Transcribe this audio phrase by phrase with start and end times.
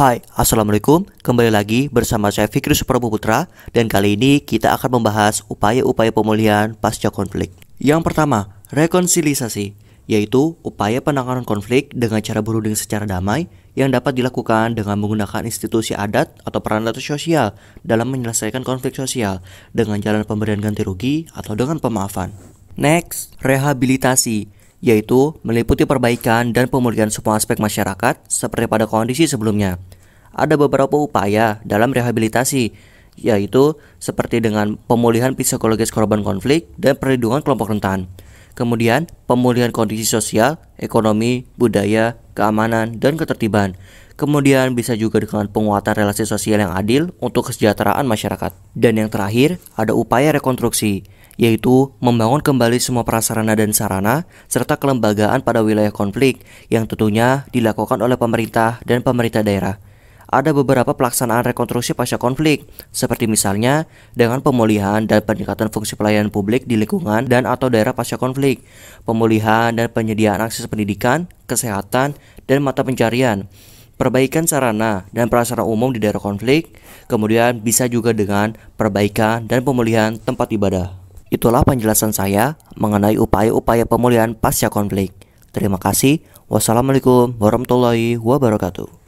[0.00, 1.04] Hai, Assalamualaikum.
[1.20, 6.72] Kembali lagi bersama saya Fikri Suprabu Putra dan kali ini kita akan membahas upaya-upaya pemulihan
[6.72, 7.52] pasca konflik.
[7.76, 9.76] Yang pertama, rekonsiliasi,
[10.08, 15.92] yaitu upaya penanganan konflik dengan cara berunding secara damai yang dapat dilakukan dengan menggunakan institusi
[15.92, 17.52] adat atau peran sosial
[17.84, 19.44] dalam menyelesaikan konflik sosial
[19.76, 22.32] dengan jalan pemberian ganti rugi atau dengan pemaafan.
[22.80, 29.76] Next, rehabilitasi yaitu meliputi perbaikan dan pemulihan semua aspek masyarakat seperti pada kondisi sebelumnya.
[30.32, 32.72] Ada beberapa upaya dalam rehabilitasi,
[33.20, 38.08] yaitu seperti dengan pemulihan psikologis korban konflik dan perlindungan kelompok rentan.
[38.56, 43.78] Kemudian, pemulihan kondisi sosial, ekonomi, budaya, keamanan, dan ketertiban.
[44.20, 48.52] Kemudian bisa juga dengan penguatan relasi sosial yang adil untuk kesejahteraan masyarakat.
[48.76, 51.08] Dan yang terakhir, ada upaya rekonstruksi,
[51.40, 57.96] yaitu membangun kembali semua prasarana dan sarana serta kelembagaan pada wilayah konflik yang tentunya dilakukan
[58.04, 59.80] oleh pemerintah dan pemerintah daerah.
[60.30, 62.62] Ada beberapa pelaksanaan rekonstruksi pasca konflik,
[62.94, 68.14] seperti misalnya dengan pemulihan dan peningkatan fungsi pelayanan publik di lingkungan dan atau daerah pasca
[68.14, 68.62] konflik,
[69.02, 72.14] pemulihan dan penyediaan akses pendidikan, kesehatan,
[72.46, 73.50] dan mata pencarian,
[73.98, 76.78] perbaikan sarana dan prasarana umum di daerah konflik,
[77.10, 80.99] kemudian bisa juga dengan perbaikan dan pemulihan tempat ibadah.
[81.30, 85.14] Itulah penjelasan saya mengenai upaya-upaya pemulihan pasca konflik.
[85.54, 86.26] Terima kasih.
[86.50, 88.99] Wassalamualaikum warahmatullahi wabarakatuh.